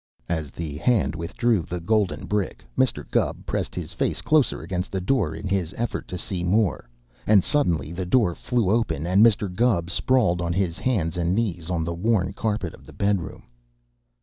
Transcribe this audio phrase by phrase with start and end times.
[0.27, 3.07] As the hand withdrew the golden brick, Mr.
[3.11, 6.89] Gubb pressed his face closer against the door in his effort to see more,
[7.27, 9.47] and suddenly the door flew open and Mr.
[9.55, 13.43] Gubb sprawled on his hands and knees on the worn carpet of the bedroom.